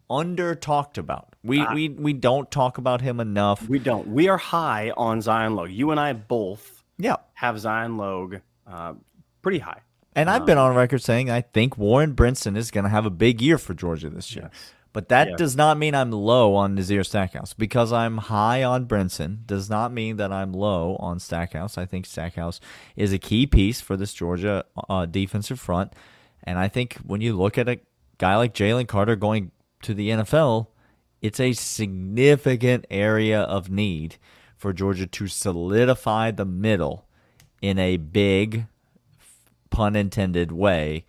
under 0.10 0.54
talked 0.56 0.98
about. 1.00 1.36
We 1.44 1.66
we 1.74 1.90
we 1.90 2.14
don't 2.14 2.50
talk 2.52 2.78
about 2.78 3.02
him 3.02 3.20
enough. 3.20 3.68
We 3.68 3.80
don't. 3.80 4.08
We 4.10 4.30
are 4.30 4.38
high 4.38 4.92
on 4.96 5.20
Zion 5.22 5.56
Logue. 5.56 5.72
You 5.72 5.90
and 5.92 6.00
I 6.00 6.14
both 6.14 6.84
Yeah. 7.00 7.16
have 7.34 7.60
Zion 7.60 7.98
Logue 7.98 8.36
uh, 8.68 8.94
pretty 9.42 9.60
high. 9.60 9.82
And 10.16 10.30
I've 10.30 10.46
been 10.46 10.58
on 10.58 10.76
record 10.76 11.02
saying 11.02 11.30
I 11.30 11.42
think 11.42 11.78
Warren 11.78 12.16
Brinson 12.16 12.58
is 12.58 12.70
going 12.70 12.84
to 12.84 12.90
have 12.90 13.06
a 13.06 13.10
big 13.10 13.42
year 13.42 13.58
for 13.58 13.74
Georgia 13.74 14.10
this 14.10 14.36
year. 14.36 14.52
But 14.94 15.08
that 15.08 15.30
Yeah. 15.30 15.36
does 15.38 15.56
not 15.56 15.78
mean 15.78 15.96
I'm 15.96 16.12
low 16.12 16.54
on 16.56 16.76
Nazir 16.76 17.06
Stackhouse. 17.06 17.54
Because 17.54 17.94
I'm 17.94 18.18
high 18.18 18.62
on 18.62 18.88
Brinson 18.88 19.46
does 19.48 19.70
not 19.70 19.94
mean 19.94 20.18
that 20.18 20.34
I'm 20.34 20.52
low 20.52 20.98
on 20.98 21.20
Stackhouse. 21.20 21.78
I 21.78 21.86
think 21.86 22.06
Stackhouse 22.06 22.60
is 22.98 23.14
a 23.14 23.18
key 23.18 23.48
piece 23.48 23.80
for 23.80 23.96
this 23.96 24.14
Georgia 24.14 24.66
uh, 24.90 25.06
defensive 25.06 25.62
front. 25.62 25.94
And 26.44 26.60
I 26.60 26.68
think 26.68 26.96
when 27.06 27.22
you 27.22 27.38
look 27.38 27.58
at 27.58 27.70
a 27.70 27.80
guy 28.18 28.36
like 28.36 28.54
Jalen 28.54 28.88
Carter 28.90 29.16
going 29.16 29.52
to 29.84 29.94
the 29.94 30.10
NFL, 30.10 30.68
it's 31.22 31.40
a 31.40 31.54
significant 31.54 32.86
area 32.90 33.42
of 33.42 33.70
need 33.70 34.18
for 34.58 34.74
Georgia 34.74 35.08
to 35.08 35.28
solidify 35.28 36.32
the 36.32 36.46
middle 36.46 37.06
in 37.62 37.80
a 37.80 37.96
big, 37.98 38.66
pun 39.72 39.96
intended 39.96 40.52
way. 40.52 41.06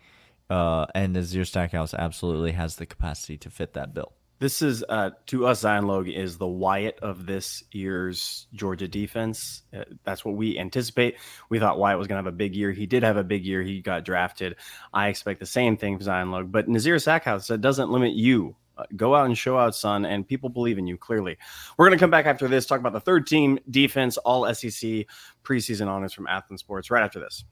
Uh, 0.49 0.87
and 0.95 1.13
Nazir 1.13 1.45
Stackhouse 1.45 1.93
absolutely 1.93 2.51
has 2.51 2.75
the 2.75 2.85
capacity 2.85 3.37
to 3.37 3.49
fit 3.49 3.73
that 3.73 3.93
bill. 3.93 4.13
This 4.39 4.61
is 4.61 4.83
uh, 4.89 5.11
to 5.27 5.47
us, 5.47 5.61
Zion 5.61 5.87
Logue 5.87 6.09
is 6.09 6.37
the 6.37 6.47
Wyatt 6.47 6.99
of 7.01 7.25
this 7.25 7.63
year's 7.71 8.47
Georgia 8.53 8.87
defense. 8.87 9.61
Uh, 9.73 9.85
that's 10.03 10.25
what 10.25 10.35
we 10.35 10.59
anticipate. 10.59 11.15
We 11.49 11.59
thought 11.59 11.79
Wyatt 11.79 11.97
was 11.97 12.07
going 12.07 12.17
to 12.17 12.25
have 12.25 12.33
a 12.33 12.35
big 12.35 12.53
year. 12.53 12.73
He 12.73 12.85
did 12.85 13.03
have 13.03 13.15
a 13.15 13.23
big 13.23 13.45
year. 13.45 13.61
He 13.63 13.79
got 13.79 14.03
drafted. 14.03 14.57
I 14.93 15.07
expect 15.07 15.39
the 15.39 15.45
same 15.45 15.77
thing 15.77 15.97
for 15.97 16.03
Zion 16.03 16.31
Logue. 16.31 16.51
But 16.51 16.67
Nazir 16.67 16.99
Stackhouse, 16.99 17.47
that 17.47 17.61
doesn't 17.61 17.89
limit 17.89 18.15
you. 18.15 18.55
Uh, 18.77 18.83
go 18.97 19.15
out 19.15 19.27
and 19.27 19.37
show 19.37 19.57
out, 19.57 19.75
son, 19.75 20.03
and 20.03 20.27
people 20.27 20.49
believe 20.49 20.77
in 20.77 20.87
you. 20.87 20.97
Clearly, 20.97 21.37
we're 21.77 21.87
going 21.87 21.97
to 21.97 22.03
come 22.03 22.11
back 22.11 22.25
after 22.25 22.47
this, 22.47 22.65
talk 22.65 22.79
about 22.79 22.93
the 22.93 22.99
third 22.99 23.27
team 23.27 23.59
defense, 23.69 24.17
all 24.17 24.51
SEC 24.53 25.05
preseason 25.43 25.87
honors 25.87 26.11
from 26.11 26.25
Athlon 26.25 26.57
Sports. 26.57 26.91
Right 26.91 27.03
after 27.03 27.19
this. 27.19 27.45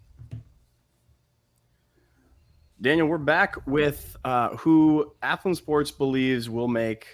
Daniel, 2.81 3.07
we're 3.07 3.17
back 3.19 3.55
with 3.67 4.15
uh, 4.25 4.49
who 4.57 5.13
Athlon 5.21 5.55
Sports 5.55 5.91
believes 5.91 6.49
will 6.49 6.67
make 6.67 7.05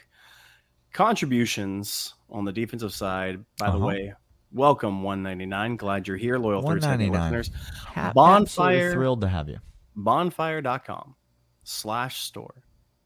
contributions 0.93 2.13
on 2.29 2.45
the 2.45 2.53
defensive 2.53 2.93
side. 2.93 3.43
By 3.59 3.71
the 3.71 3.77
Uh-huh. 3.77 3.85
way, 3.87 4.13
welcome 4.53 5.03
199. 5.03 5.75
Glad 5.75 6.07
you're 6.07 6.15
here, 6.17 6.37
loyal 6.37 6.61
370 6.61 7.09
199. 7.09 7.39
listeners. 7.41 7.67
Ha- 7.87 8.13
Bonfire- 8.13 8.93
thrilled 8.93 9.21
to 9.21 9.27
have 9.27 9.49
you. 9.49 9.59
Bonfire.com 9.95 11.15
slash 11.63 12.21
store 12.21 12.63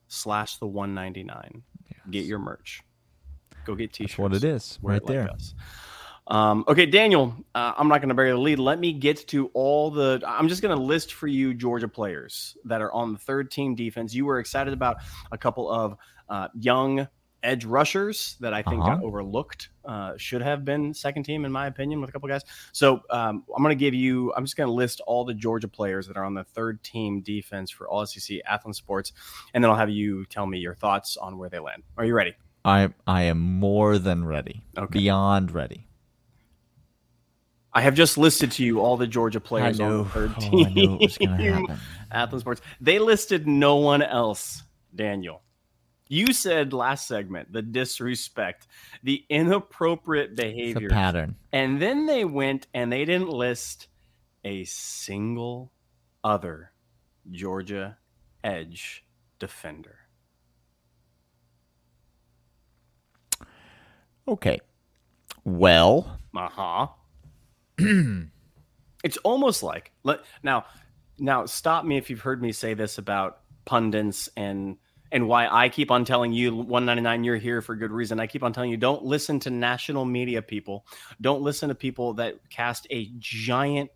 slash 0.07 0.57
the 0.57 0.67
199. 0.67 1.63
Get 2.11 2.25
your 2.25 2.39
merch. 2.39 2.83
Go 3.65 3.75
get 3.75 3.93
t-shirts. 3.93 4.17
What 4.19 4.33
it 4.33 4.43
is, 4.43 4.77
right 4.81 5.01
like 5.03 5.07
there. 5.07 5.29
us. 5.31 5.53
Um, 6.27 6.63
okay, 6.67 6.85
Daniel, 6.85 7.33
uh, 7.55 7.73
I'm 7.77 7.87
not 7.87 7.99
going 7.99 8.09
to 8.09 8.15
bury 8.15 8.31
the 8.31 8.37
lead. 8.37 8.59
Let 8.59 8.79
me 8.79 8.93
get 8.93 9.27
to 9.29 9.47
all 9.53 9.91
the. 9.91 10.21
I'm 10.25 10.47
just 10.47 10.61
going 10.61 10.75
to 10.77 10.81
list 10.81 11.13
for 11.13 11.27
you 11.27 11.53
Georgia 11.53 11.87
players 11.87 12.55
that 12.65 12.81
are 12.81 12.91
on 12.93 13.13
the 13.13 13.19
third 13.19 13.51
team 13.51 13.75
defense. 13.75 14.13
You 14.13 14.25
were 14.25 14.39
excited 14.39 14.73
about 14.73 14.97
a 15.31 15.37
couple 15.37 15.69
of 15.69 15.97
uh, 16.29 16.47
young 16.57 17.07
edge 17.43 17.65
rushers 17.65 18.37
that 18.39 18.53
I 18.53 18.61
think 18.61 18.83
got 18.83 18.97
Uh-huh. 18.97 19.03
overlooked. 19.03 19.69
Uh, 19.83 20.13
should 20.15 20.43
have 20.43 20.63
been 20.63 20.93
second 20.93 21.23
team, 21.23 21.43
in 21.43 21.51
my 21.51 21.65
opinion, 21.65 21.99
with 21.99 22.09
a 22.11 22.13
couple 22.13 22.29
guys. 22.29 22.43
So 22.71 23.01
um, 23.09 23.43
I'm 23.53 23.63
going 23.63 23.75
to 23.77 23.83
give 23.83 23.95
you. 23.95 24.31
I'm 24.37 24.45
just 24.45 24.55
going 24.55 24.67
to 24.67 24.73
list 24.73 25.01
all 25.07 25.25
the 25.25 25.33
Georgia 25.33 25.67
players 25.67 26.07
that 26.07 26.17
are 26.17 26.23
on 26.23 26.35
the 26.35 26.43
third 26.43 26.83
team 26.83 27.21
defense 27.21 27.71
for 27.71 27.89
All 27.89 28.05
SEC 28.05 28.37
Athlon 28.49 28.75
Sports, 28.75 29.11
and 29.53 29.63
then 29.63 29.71
I'll 29.71 29.77
have 29.77 29.89
you 29.89 30.25
tell 30.27 30.45
me 30.45 30.59
your 30.59 30.75
thoughts 30.75 31.17
on 31.17 31.37
where 31.39 31.49
they 31.49 31.59
land. 31.59 31.81
Are 31.97 32.05
you 32.05 32.13
ready? 32.13 32.35
I 32.63 32.93
I 33.07 33.23
am 33.23 33.39
more 33.39 33.97
than 33.97 34.23
ready. 34.23 34.61
Okay. 34.77 34.99
Beyond 34.99 35.51
ready. 35.51 35.87
I 37.73 37.81
have 37.81 37.95
just 37.95 38.17
listed 38.17 38.51
to 38.53 38.65
you 38.65 38.79
all 38.81 38.97
the 38.97 39.07
Georgia 39.07 39.39
players 39.39 39.79
I 39.79 39.85
on 39.85 39.89
knew. 39.91 40.03
the 40.03 40.09
third 40.09 40.33
Oh, 40.37 40.39
team. 40.41 40.65
I 40.65 40.69
knew 40.69 40.95
it 40.95 41.01
was 41.01 41.17
going 41.17 41.37
to 41.37 41.51
happen. 41.53 41.79
Athlon 42.11 42.39
Sports. 42.41 42.61
They 42.81 42.99
listed 42.99 43.47
no 43.47 43.77
one 43.77 44.01
else, 44.01 44.63
Daniel. 44.93 45.41
You 46.09 46.33
said 46.33 46.73
last 46.73 47.07
segment 47.07 47.53
the 47.53 47.61
disrespect, 47.61 48.67
the 49.03 49.23
inappropriate 49.29 50.35
behavior. 50.35 50.89
pattern. 50.89 51.35
And 51.53 51.81
then 51.81 52.05
they 52.05 52.25
went 52.25 52.67
and 52.73 52.91
they 52.91 53.05
didn't 53.05 53.29
list 53.29 53.87
a 54.43 54.65
single 54.65 55.71
other 56.25 56.71
Georgia 57.31 57.97
edge 58.43 59.05
defender. 59.39 59.99
Okay. 64.27 64.59
Well, 65.43 66.19
Uh 66.35 66.49
huh. 66.49 66.87
it's 69.03 69.17
almost 69.17 69.63
like 69.63 69.91
let 70.03 70.21
now. 70.43 70.65
Now, 71.19 71.45
stop 71.45 71.85
me 71.85 71.97
if 71.97 72.09
you've 72.09 72.21
heard 72.21 72.41
me 72.41 72.51
say 72.51 72.73
this 72.73 72.97
about 72.97 73.41
pundits 73.65 74.29
and 74.35 74.77
and 75.11 75.27
why 75.27 75.47
I 75.47 75.69
keep 75.69 75.91
on 75.91 76.05
telling 76.05 76.31
you 76.31 76.55
199 76.55 77.23
you're 77.23 77.35
here 77.35 77.61
for 77.61 77.75
good 77.75 77.91
reason. 77.91 78.19
I 78.19 78.27
keep 78.27 78.43
on 78.43 78.53
telling 78.53 78.71
you 78.71 78.77
don't 78.77 79.03
listen 79.03 79.39
to 79.41 79.49
national 79.49 80.05
media 80.05 80.41
people. 80.41 80.85
Don't 81.19 81.41
listen 81.41 81.69
to 81.69 81.75
people 81.75 82.13
that 82.15 82.37
cast 82.49 82.87
a 82.89 83.11
giant 83.19 83.91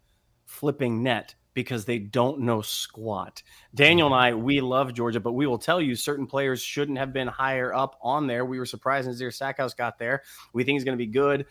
flipping 0.45 1.01
net 1.01 1.35
because 1.55 1.85
they 1.85 1.97
don't 1.97 2.41
know 2.41 2.61
squat. 2.61 3.41
Daniel 3.73 4.07
and 4.07 4.15
I, 4.15 4.33
we 4.33 4.59
love 4.59 4.93
Georgia, 4.93 5.21
but 5.21 5.31
we 5.31 5.47
will 5.47 5.57
tell 5.57 5.81
you 5.81 5.95
certain 5.95 6.27
players 6.27 6.61
shouldn't 6.61 6.97
have 6.97 7.13
been 7.13 7.27
higher 7.27 7.73
up 7.73 7.97
on 8.01 8.27
there. 8.27 8.45
We 8.45 8.59
were 8.59 8.65
surprised 8.65 9.07
Nazir 9.07 9.31
Stackhouse 9.31 9.73
got 9.73 9.97
there. 9.97 10.21
We 10.53 10.65
think 10.65 10.75
he's 10.75 10.83
going 10.83 10.97
to 10.97 11.03
be 11.03 11.09
good. 11.09 11.45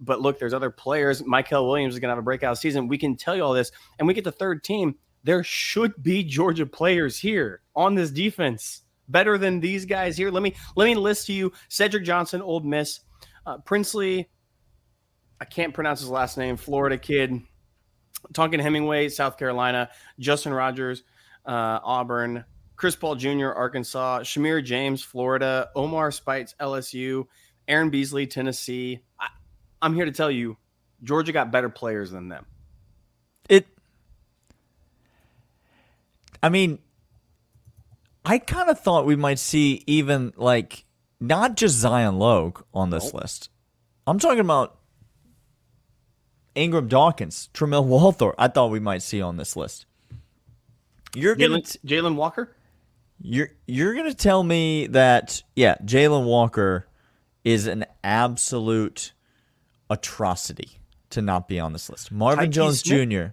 But 0.00 0.20
look, 0.20 0.38
there's 0.38 0.54
other 0.54 0.70
players. 0.70 1.22
Mykel 1.22 1.66
Williams 1.66 1.94
is 1.94 2.00
going 2.00 2.08
to 2.08 2.12
have 2.12 2.18
a 2.18 2.22
breakout 2.22 2.58
season. 2.58 2.88
We 2.88 2.98
can 2.98 3.16
tell 3.16 3.34
you 3.34 3.42
all 3.42 3.52
this. 3.52 3.72
And 3.98 4.06
we 4.06 4.14
get 4.14 4.24
the 4.24 4.32
third 4.32 4.62
team. 4.62 4.94
There 5.24 5.44
should 5.44 6.02
be 6.02 6.22
Georgia 6.24 6.66
players 6.66 7.18
here 7.18 7.62
on 7.76 7.94
this 7.94 8.10
defense 8.10 8.82
better 9.08 9.36
than 9.36 9.60
these 9.60 9.84
guys 9.84 10.16
here. 10.16 10.30
Let 10.30 10.42
me 10.42 10.54
let 10.76 10.86
me 10.86 10.94
list 10.94 11.26
to 11.26 11.32
you 11.32 11.52
Cedric 11.68 12.04
Johnson, 12.04 12.40
Ole 12.40 12.60
Miss, 12.60 13.00
uh, 13.46 13.58
Princely. 13.58 14.30
I 15.40 15.44
can't 15.44 15.74
pronounce 15.74 16.00
his 16.00 16.10
last 16.10 16.38
name. 16.38 16.56
Florida 16.56 16.98
kid. 16.98 17.40
Tonka 18.34 18.60
Hemingway, 18.60 19.08
South 19.08 19.38
Carolina, 19.38 19.88
Justin 20.18 20.52
Rogers, 20.52 21.04
uh, 21.46 21.80
Auburn, 21.82 22.44
Chris 22.76 22.94
Paul 22.94 23.16
Jr., 23.16 23.48
Arkansas, 23.48 24.20
Shemar 24.20 24.62
James, 24.62 25.02
Florida, 25.02 25.70
Omar 25.74 26.10
Speights, 26.10 26.54
LSU, 26.60 27.24
Aaron 27.66 27.90
Beasley, 27.90 28.26
Tennessee. 28.26 29.00
I, 29.18 29.28
I'm 29.82 29.94
here 29.94 30.04
to 30.04 30.12
tell 30.12 30.30
you, 30.30 30.56
Georgia 31.02 31.32
got 31.32 31.50
better 31.50 31.68
players 31.68 32.10
than 32.10 32.28
them. 32.28 32.46
it. 33.48 33.66
I 36.42 36.48
mean, 36.48 36.78
I 38.24 38.38
kind 38.38 38.68
of 38.70 38.80
thought 38.80 39.06
we 39.06 39.16
might 39.16 39.38
see 39.38 39.82
even 39.86 40.32
like 40.36 40.84
not 41.20 41.56
just 41.56 41.76
Zion 41.76 42.18
Logue 42.18 42.60
on 42.72 42.90
this 42.90 43.12
list. 43.14 43.50
I'm 44.06 44.18
talking 44.18 44.40
about 44.40 44.78
Ingram 46.54 46.88
Dawkins, 46.88 47.48
Tramel 47.54 47.86
Walthour. 47.86 48.34
I 48.38 48.48
thought 48.48 48.70
we 48.70 48.80
might 48.80 49.02
see 49.02 49.22
on 49.22 49.36
this 49.36 49.56
list. 49.56 49.86
You're 51.14 51.34
gonna 51.34 51.58
Jalen 51.58 51.78
Jalen 51.84 52.14
Walker? 52.14 52.56
You're 53.20 53.50
you're 53.66 53.94
gonna 53.94 54.14
tell 54.14 54.42
me 54.42 54.86
that 54.88 55.42
yeah, 55.56 55.76
Jalen 55.84 56.24
Walker 56.24 56.86
is 57.44 57.66
an 57.66 57.84
absolute 58.04 59.12
atrocity 59.90 60.78
to 61.10 61.20
not 61.20 61.48
be 61.48 61.58
on 61.60 61.72
this 61.72 61.90
list. 61.90 62.10
Marvin 62.12 62.44
Tyke 62.46 62.50
Jones? 62.52 62.82
Jr. 62.82 63.26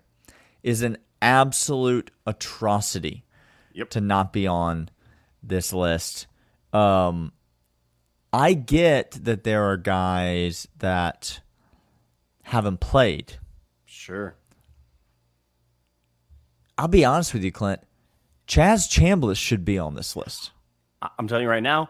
is 0.64 0.82
an 0.82 0.98
absolute 1.22 2.12
atrocity 2.26 3.24
Yep. 3.74 3.92
to 3.92 4.02
not 4.02 4.34
be 4.34 4.48
on 4.48 4.90
this 5.44 5.72
list. 5.72 6.26
Um, 6.74 7.32
I 8.34 8.54
get 8.54 9.12
that 9.24 9.44
there 9.44 9.64
are 9.70 9.78
guys 9.78 10.68
that 10.80 11.40
haven't 12.44 12.80
played. 12.80 13.38
Sure. 13.86 14.36
I'll 16.78 16.88
be 16.88 17.06
honest 17.06 17.34
with 17.34 17.44
you, 17.44 17.52
Clint. 17.52 17.82
Chaz 18.48 18.88
Chambliss 18.90 19.38
should 19.38 19.66
be 19.66 19.78
on 19.78 19.96
this 19.96 20.16
list. 20.16 20.52
I'm 21.18 21.28
telling 21.28 21.44
you 21.44 21.50
right 21.50 21.64
now, 21.64 21.90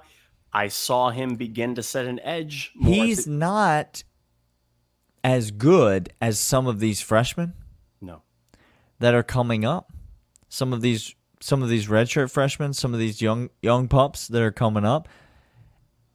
I 0.53 0.69
saw 0.69 1.09
him 1.09 1.35
begin 1.35 1.75
to 1.75 1.83
set 1.83 2.05
an 2.05 2.19
edge. 2.21 2.71
more 2.75 2.93
He's 2.93 3.25
to- 3.25 3.29
not 3.31 4.03
as 5.27 5.51
good 5.51 6.07
as 6.21 6.39
some 6.39 6.67
of 6.67 6.79
these 6.79 7.01
freshmen 7.01 7.51
no. 7.99 8.21
that 8.99 9.13
are 9.13 9.23
coming 9.23 9.65
up. 9.65 9.91
Some 10.47 10.71
of 10.71 10.79
these 10.79 11.13
some 11.41 11.61
of 11.61 11.67
these 11.67 11.87
redshirt 11.87 12.31
freshmen, 12.31 12.71
some 12.71 12.93
of 12.93 12.99
these 12.99 13.21
young 13.21 13.49
young 13.61 13.89
pups 13.89 14.29
that 14.29 14.41
are 14.41 14.53
coming 14.53 14.85
up. 14.85 15.09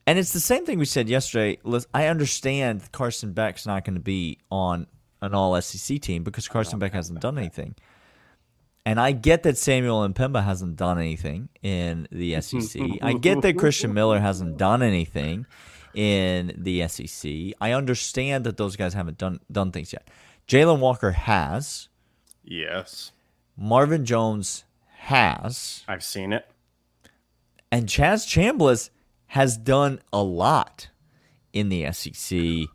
And 0.06 0.18
it's 0.18 0.32
the 0.32 0.40
same 0.40 0.64
thing 0.64 0.78
we 0.78 0.86
said 0.86 1.10
yesterday. 1.10 1.58
I 1.92 2.06
understand 2.06 2.90
Carson 2.90 3.34
Beck's 3.34 3.66
not 3.66 3.84
going 3.84 3.96
to 3.96 4.00
be 4.00 4.38
on 4.50 4.86
an 5.20 5.34
all 5.34 5.60
SEC 5.60 6.00
team 6.00 6.24
because 6.24 6.48
Carson 6.48 6.78
Beck 6.78 6.94
hasn't 6.94 7.20
done 7.20 7.36
anything. 7.36 7.74
And 8.86 8.98
I 8.98 9.12
get 9.12 9.42
that 9.42 9.58
Samuel 9.58 10.08
M'Pemba 10.08 10.42
hasn't 10.42 10.76
done 10.76 10.98
anything 10.98 11.50
in 11.62 12.08
the 12.10 12.40
SEC. 12.40 12.80
I 13.02 13.12
get 13.12 13.42
that 13.42 13.58
Christian 13.58 13.92
Miller 13.92 14.18
hasn't 14.18 14.56
done 14.56 14.82
anything 14.82 15.46
in 15.94 16.54
the 16.56 16.86
SEC. 16.88 17.30
I 17.60 17.72
understand 17.72 18.44
that 18.44 18.56
those 18.56 18.76
guys 18.76 18.94
haven't 18.94 19.18
done 19.18 19.40
done 19.50 19.72
things 19.72 19.92
yet. 19.92 20.08
Jalen 20.48 20.80
Walker 20.80 21.12
has. 21.12 21.88
Yes. 22.44 23.12
Marvin 23.56 24.04
Jones 24.04 24.64
has. 24.96 25.84
I've 25.86 26.02
seen 26.02 26.32
it. 26.32 26.46
And 27.70 27.86
Chaz 27.86 28.26
Chambliss 28.26 28.90
has 29.26 29.56
done 29.56 30.00
a 30.12 30.22
lot 30.22 30.88
in 31.52 31.68
the 31.68 31.90
SEC. 31.92 32.68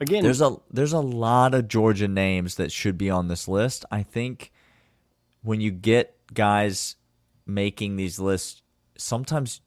Again, 0.00 0.22
There's 0.22 0.40
a 0.40 0.56
there's 0.70 0.92
a 0.92 1.00
lot 1.00 1.54
of 1.54 1.68
Georgia 1.68 2.08
names 2.08 2.56
that 2.56 2.72
should 2.72 2.98
be 2.98 3.10
on 3.10 3.28
this 3.28 3.46
list. 3.46 3.84
I 3.90 4.02
think 4.02 4.52
when 5.42 5.60
you 5.60 5.70
get 5.70 6.16
guys 6.32 6.96
making 7.46 7.96
these 7.96 8.18
lists, 8.18 8.62
sometimes 8.96 9.60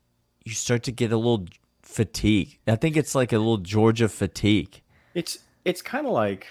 you 0.44 0.54
start 0.54 0.84
to 0.84 0.92
get 0.92 1.12
a 1.12 1.18
little 1.18 1.46
fatigue. 1.88 2.60
I 2.68 2.76
think 2.76 2.98
it's 2.98 3.16
like 3.16 3.32
a 3.32 3.38
little 3.38 3.58
Georgia 3.58 4.10
fatigue. 4.10 4.82
It's 5.16 5.40
it's 5.66 5.82
kind 5.82 6.06
of 6.06 6.14
like, 6.14 6.48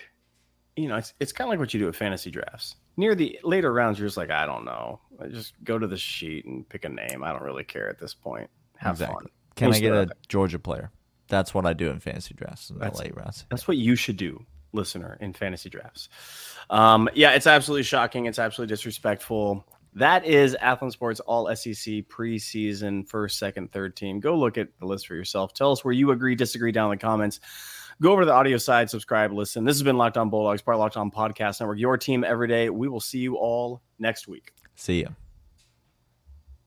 you 0.76 0.88
know, 0.88 0.96
it's 0.96 1.14
it's 1.20 1.32
kind 1.32 1.46
of 1.48 1.50
like 1.50 1.58
what 1.58 1.72
you 1.74 1.80
do 1.80 1.88
at 1.88 1.94
fantasy 1.94 2.30
drafts. 2.30 2.76
Near 2.96 3.14
the 3.14 3.38
later 3.44 3.72
rounds, 3.72 3.98
you're 3.98 4.08
just 4.08 4.16
like, 4.16 4.30
I 4.30 4.46
don't 4.46 4.64
know. 4.64 5.00
I 5.20 5.26
just 5.28 5.52
go 5.62 5.78
to 5.78 5.86
the 5.86 5.98
sheet 5.98 6.46
and 6.46 6.66
pick 6.68 6.84
a 6.84 6.88
name. 6.88 7.22
I 7.22 7.32
don't 7.32 7.42
really 7.42 7.64
care 7.64 7.90
at 7.90 7.98
this 7.98 8.14
point. 8.14 8.48
Have 8.78 8.98
fun. 8.98 9.26
Can 9.54 9.72
I 9.72 9.78
get 9.78 9.92
a 9.92 10.08
Georgia 10.28 10.58
player? 10.58 10.90
That's 11.28 11.52
what 11.52 11.66
I 11.66 11.72
do 11.74 11.90
in 11.90 12.00
fantasy 12.00 12.34
drafts 12.34 12.70
in 12.70 12.76
the 12.76 12.80
That's- 12.84 13.00
late 13.00 13.16
rounds. 13.16 13.44
That's 13.50 13.68
what 13.68 13.76
you 13.76 13.96
should 13.96 14.16
do, 14.16 14.46
listener, 14.72 15.18
in 15.20 15.32
fantasy 15.32 15.68
drafts. 15.68 16.08
Um, 16.70 17.08
yeah, 17.14 17.32
it's 17.32 17.46
absolutely 17.46 17.82
shocking. 17.82 18.26
It's 18.26 18.38
absolutely 18.38 18.72
disrespectful. 18.72 19.66
That 19.96 20.26
is 20.26 20.54
Athlon 20.60 20.92
Sports 20.92 21.20
All 21.20 21.46
SEC 21.56 22.04
preseason 22.06 23.08
first, 23.08 23.38
second, 23.38 23.72
third 23.72 23.96
team. 23.96 24.20
Go 24.20 24.38
look 24.38 24.58
at 24.58 24.68
the 24.78 24.84
list 24.84 25.06
for 25.06 25.14
yourself. 25.14 25.54
Tell 25.54 25.72
us 25.72 25.86
where 25.86 25.94
you 25.94 26.10
agree, 26.10 26.34
disagree 26.34 26.70
down 26.70 26.92
in 26.92 26.98
the 26.98 27.02
comments. 27.02 27.40
Go 28.02 28.12
over 28.12 28.20
to 28.20 28.26
the 28.26 28.32
audio 28.32 28.58
side, 28.58 28.90
subscribe, 28.90 29.32
listen. 29.32 29.64
This 29.64 29.74
has 29.74 29.82
been 29.82 29.96
Locked 29.96 30.18
On 30.18 30.28
Bulldogs, 30.28 30.60
part 30.60 30.74
of 30.74 30.80
Locked 30.80 30.98
On 30.98 31.10
Podcast 31.10 31.60
Network. 31.60 31.78
Your 31.78 31.96
team 31.96 32.24
every 32.24 32.46
day. 32.46 32.68
We 32.68 32.88
will 32.88 33.00
see 33.00 33.20
you 33.20 33.36
all 33.36 33.80
next 33.98 34.28
week. 34.28 34.52
See 34.74 35.00
ya. 35.00 35.08